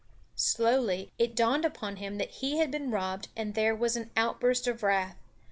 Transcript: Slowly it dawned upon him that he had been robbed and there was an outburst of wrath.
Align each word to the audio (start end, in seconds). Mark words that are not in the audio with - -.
Slowly 0.35 1.11
it 1.19 1.35
dawned 1.35 1.63
upon 1.63 1.97
him 1.97 2.17
that 2.17 2.31
he 2.31 2.57
had 2.57 2.71
been 2.71 2.89
robbed 2.89 3.27
and 3.35 3.53
there 3.53 3.75
was 3.75 3.95
an 3.95 4.09
outburst 4.17 4.65
of 4.65 4.81
wrath. 4.81 5.15